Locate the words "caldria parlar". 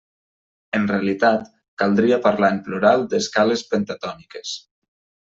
1.81-2.49